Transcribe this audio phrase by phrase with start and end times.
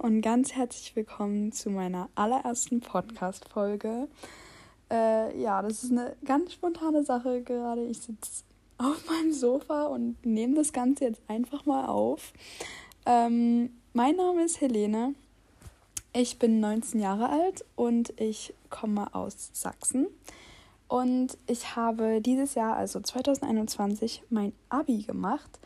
[0.00, 4.08] und ganz herzlich willkommen zu meiner allerersten Podcast-Folge.
[4.90, 7.84] Äh, ja, das ist eine ganz spontane Sache gerade.
[7.84, 8.44] Ich sitze
[8.78, 12.32] auf meinem Sofa und nehme das Ganze jetzt einfach mal auf.
[13.04, 15.14] Ähm, mein Name ist Helene.
[16.14, 20.06] Ich bin 19 Jahre alt und ich komme aus Sachsen.
[20.88, 25.60] Und ich habe dieses Jahr, also 2021, mein Abi gemacht.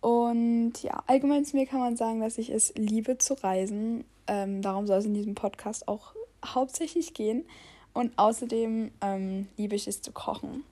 [0.00, 4.04] Und ja, allgemein zu mir kann man sagen, dass ich es liebe zu reisen.
[4.26, 7.44] Ähm, darum soll es in diesem Podcast auch hauptsächlich gehen.
[7.92, 10.64] Und außerdem ähm, liebe ich es zu kochen.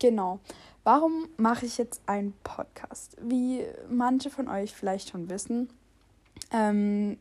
[0.00, 0.40] Genau.
[0.82, 3.16] Warum mache ich jetzt einen Podcast?
[3.20, 5.70] Wie manche von euch vielleicht schon wissen,
[6.52, 7.16] ähm,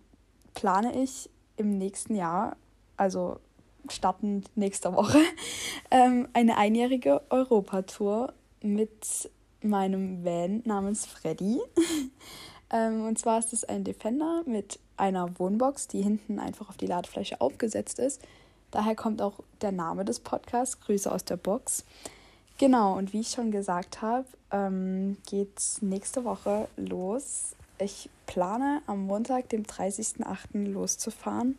[0.53, 2.57] plane ich im nächsten Jahr,
[2.97, 3.39] also
[3.87, 5.19] startend nächste Woche,
[5.91, 9.29] ähm, eine einjährige Europatour mit
[9.63, 11.59] meinem Van namens Freddy.
[12.71, 16.87] ähm, und zwar ist es ein Defender mit einer Wohnbox, die hinten einfach auf die
[16.87, 18.21] Ladefläche aufgesetzt ist.
[18.71, 21.85] Daher kommt auch der Name des Podcasts, Grüße aus der Box.
[22.57, 27.55] Genau, und wie ich schon gesagt habe, ähm, es nächste Woche los.
[27.79, 30.71] Ich plane am Montag, dem 30.08.
[30.71, 31.57] loszufahren.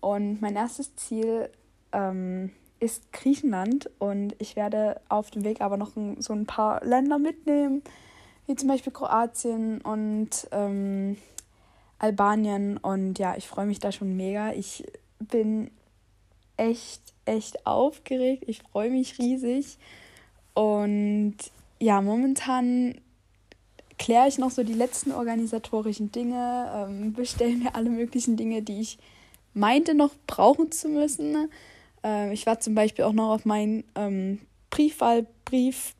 [0.00, 1.50] Und mein erstes Ziel
[1.92, 7.18] ähm, ist Griechenland und ich werde auf dem Weg aber noch so ein paar Länder
[7.18, 7.82] mitnehmen,
[8.46, 11.16] wie zum Beispiel Kroatien und ähm,
[11.98, 12.76] Albanien.
[12.78, 14.52] Und ja, ich freue mich da schon mega.
[14.52, 14.84] Ich
[15.18, 15.70] bin
[16.56, 18.44] echt, echt aufgeregt.
[18.46, 19.78] Ich freue mich riesig.
[20.54, 21.36] Und
[21.78, 23.00] ja, momentan
[23.98, 28.80] kläre ich noch so die letzten organisatorischen Dinge, ähm, bestelle mir alle möglichen Dinge, die
[28.80, 28.98] ich
[29.54, 31.50] meinte noch brauchen zu müssen.
[32.08, 35.94] Ähm, ich war zum Beispiel auch noch auf meinen ähm, Briefwahlbrief,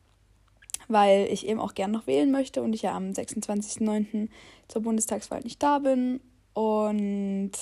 [0.88, 4.28] weil ich eben auch gern noch wählen möchte und ich ja am 26.09.
[4.68, 6.20] zur Bundestagswahl nicht da bin.
[6.54, 7.52] Und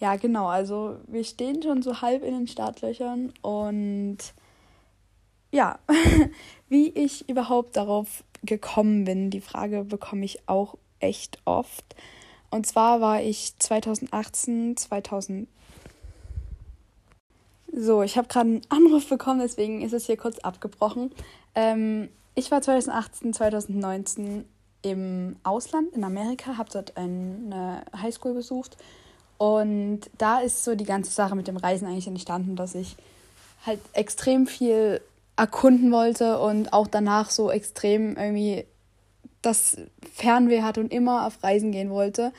[0.00, 4.18] ja, genau, also wir stehen schon so halb in den Startlöchern und
[5.50, 5.78] ja,
[6.68, 11.84] wie ich überhaupt darauf gekommen bin, die Frage bekomme ich auch echt oft.
[12.50, 15.48] Und zwar war ich 2018, 2000
[17.76, 21.10] so, ich habe gerade einen Anruf bekommen, deswegen ist es hier kurz abgebrochen.
[21.54, 24.44] Ähm, ich war 2018, 2019
[24.82, 28.76] im Ausland, in Amerika, habe dort eine Highschool besucht.
[29.38, 32.96] Und da ist so die ganze Sache mit dem Reisen eigentlich entstanden, dass ich
[33.66, 35.00] halt extrem viel
[35.36, 38.66] erkunden wollte und auch danach so extrem irgendwie
[39.42, 39.76] das
[40.12, 42.32] Fernweh hatte und immer auf Reisen gehen wollte.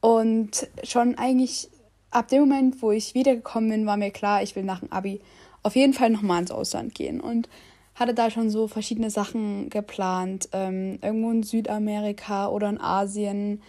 [0.00, 1.70] Und schon eigentlich
[2.14, 5.20] ab dem Moment, wo ich wiedergekommen bin, war mir klar, ich will nach dem Abi
[5.62, 7.48] auf jeden Fall nochmal ins Ausland gehen und
[7.94, 10.48] hatte da schon so verschiedene Sachen geplant.
[10.52, 13.62] Ähm, irgendwo in Südamerika oder in Asien.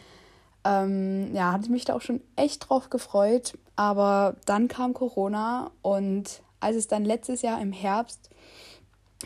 [0.64, 3.58] Ähm, ja, hatte ich mich da auch schon echt drauf gefreut.
[3.76, 8.30] Aber dann kam Corona und als es dann letztes Jahr im Herbst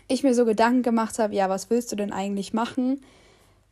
[0.07, 3.01] ich mir so Gedanken gemacht habe, ja, was willst du denn eigentlich machen?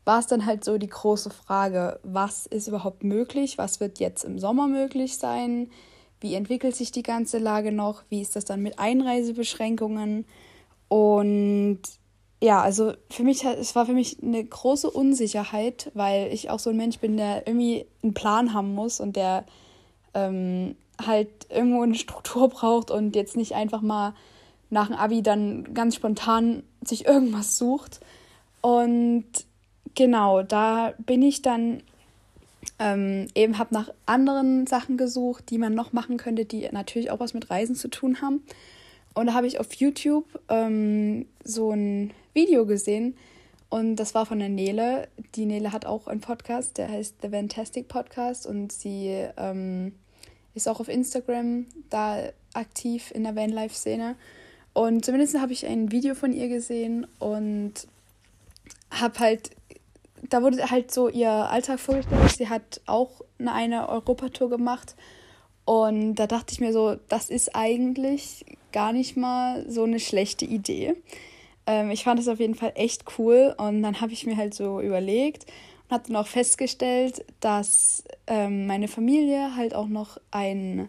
[0.08, 4.24] War es dann halt so die große Frage, was ist überhaupt möglich, was wird jetzt
[4.24, 5.70] im Sommer möglich sein,
[6.22, 10.26] wie entwickelt sich die ganze Lage noch, wie ist das dann mit Einreisebeschränkungen?
[10.88, 11.80] Und
[12.42, 16.70] ja, also für mich, es war für mich eine große Unsicherheit, weil ich auch so
[16.70, 19.44] ein Mensch bin, der irgendwie einen Plan haben muss und der
[20.14, 20.76] ähm,
[21.06, 24.14] halt irgendwo eine Struktur braucht und jetzt nicht einfach mal
[24.70, 28.00] nach dem Abi dann ganz spontan sich irgendwas sucht.
[28.62, 29.26] Und
[29.98, 31.84] genau, da bin ich dann
[32.80, 37.20] ähm, eben, habe nach anderen Sachen gesucht, die man noch machen könnte, die natürlich auch
[37.20, 38.44] was mit Reisen zu tun haben.
[39.14, 43.18] Und da habe ich auf YouTube ähm, so ein Video gesehen
[43.70, 45.08] und das war von der Nele.
[45.36, 49.94] Die Nele hat auch einen Podcast, der heißt The Fantastic Podcast und sie ähm,
[50.54, 54.16] ist auch auf Instagram da aktiv in der Vanlife-Szene.
[54.74, 57.74] Und zumindest habe ich ein Video von ihr gesehen und
[58.92, 59.50] habe halt
[60.30, 62.32] da wurde halt so ihr Alltag vorgestellt.
[62.32, 64.96] Sie hat auch eine, Europatour gemacht.
[65.66, 70.46] Und da dachte ich mir so, das ist eigentlich gar nicht mal so eine schlechte
[70.46, 70.96] Idee.
[71.66, 73.54] Ähm, ich fand es auf jeden Fall echt cool.
[73.58, 75.46] Und dann habe ich mir halt so überlegt
[75.88, 80.88] und habe dann auch festgestellt, dass ähm, meine Familie halt auch noch ein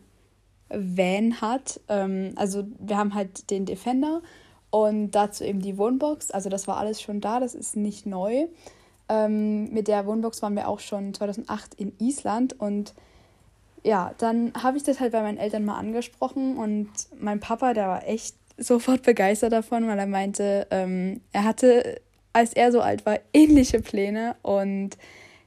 [0.69, 1.81] Van hat.
[1.89, 4.23] Ähm, also wir haben halt den Defender
[4.71, 6.31] und dazu eben die Wohnbox.
[6.31, 8.47] Also das war alles schon da, das ist nicht neu.
[9.09, 12.95] Ähm, mit der Wohnbox waren wir auch schon 2008 in Island und
[13.85, 16.89] ja, dann habe ich das halt bei meinen Eltern mal angesprochen und
[17.19, 22.01] mein Papa, der war echt sofort begeistert davon, weil er meinte, ähm, er hatte,
[22.33, 24.99] als er so alt war, ähnliche Pläne und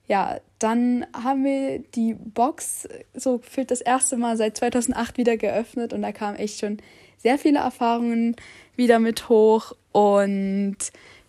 [0.07, 5.93] ja, dann haben wir die Box so gefühlt das erste Mal seit 2008 wieder geöffnet
[5.93, 6.77] und da kamen echt schon
[7.17, 8.35] sehr viele Erfahrungen
[8.75, 9.73] wieder mit hoch.
[9.91, 10.77] Und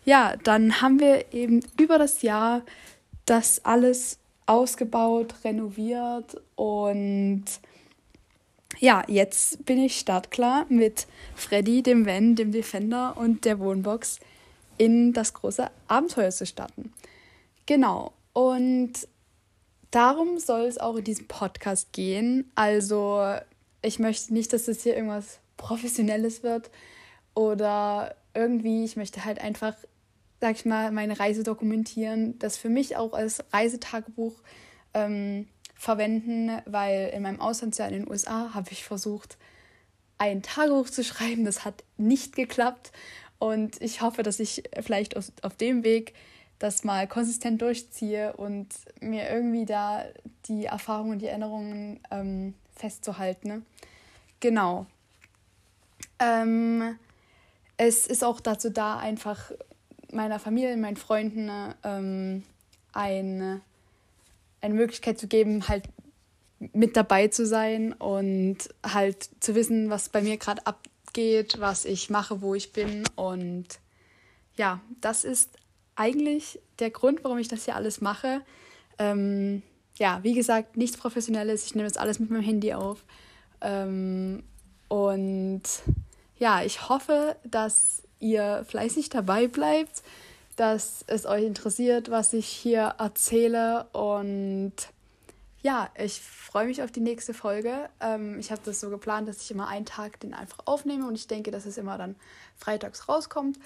[0.05, 2.63] ja, dann haben wir eben über das Jahr
[3.27, 7.45] das alles ausgebaut, renoviert und
[8.79, 11.07] ja, jetzt bin ich startklar mit
[11.37, 14.19] Freddy, dem Van, dem Defender und der Wohnbox
[14.79, 16.93] in das große Abenteuer zu starten.
[17.67, 18.13] Genau.
[18.33, 18.93] Und
[19.91, 22.51] darum soll es auch in diesem Podcast gehen.
[22.55, 23.37] Also,
[23.83, 26.71] ich möchte nicht, dass das hier irgendwas Professionelles wird
[27.35, 29.75] oder irgendwie, ich möchte halt einfach,
[30.43, 34.35] sag ich mal, meine Reise dokumentieren, das für mich auch als Reisetagebuch
[34.93, 35.47] ähm,
[35.77, 39.39] verwenden, weil in meinem Auslandsjahr in den USA habe ich versucht,
[40.19, 41.45] ein Tagebuch zu schreiben.
[41.45, 42.91] Das hat nicht geklappt
[43.39, 46.13] und ich hoffe, dass ich vielleicht auf, auf dem Weg
[46.59, 48.67] das mal konsistent durchziehe und
[49.01, 50.07] mir irgendwie da
[50.47, 53.47] die Erfahrungen und die Erinnerungen ähm, festzuhalten.
[53.47, 53.63] Ne?
[54.41, 54.87] Genau.
[56.19, 56.99] Ähm,
[57.77, 59.53] es ist auch dazu da, einfach
[60.13, 61.51] meiner Familie, meinen Freunden
[61.85, 62.43] ähm,
[62.93, 63.61] eine,
[64.61, 65.85] eine Möglichkeit zu geben, halt
[66.73, 72.11] mit dabei zu sein und halt zu wissen, was bei mir gerade abgeht, was ich
[72.11, 73.05] mache, wo ich bin.
[73.17, 73.67] Und
[74.57, 75.51] ja, das ist
[75.97, 78.43] eigentlich der Grund, warum ich das hier alles mache.
[78.99, 79.63] Ähm,
[79.99, 81.67] ja, wie gesagt, nichts Professionelles.
[81.67, 83.05] Ich nehme das alles mit meinem Handy auf.
[83.61, 84.43] Ähm,
[84.89, 85.63] und
[86.39, 90.03] ja, ich hoffe, dass ihr fleißig dabei bleibt,
[90.57, 93.87] dass es euch interessiert, was ich hier erzähle.
[93.93, 94.73] Und
[95.63, 97.89] ja, ich freue mich auf die nächste Folge.
[98.01, 101.15] Ähm, ich habe das so geplant, dass ich immer einen Tag den einfach aufnehme und
[101.15, 102.17] ich denke, dass es immer dann
[102.57, 103.59] freitags rauskommt.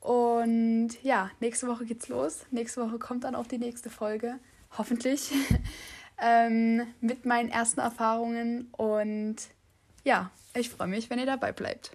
[0.00, 2.46] Und ja, nächste Woche geht's los.
[2.50, 4.38] Nächste Woche kommt dann auch die nächste Folge,
[4.78, 5.32] hoffentlich,
[6.22, 8.68] ähm, mit meinen ersten Erfahrungen.
[8.76, 9.36] Und
[10.04, 11.90] ja, ich freue mich, wenn ihr dabei bleibt.